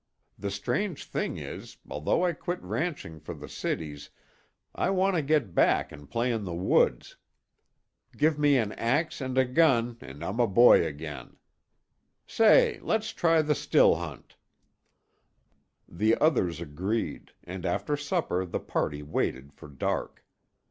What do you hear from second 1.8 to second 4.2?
although I quit ranching for the cities,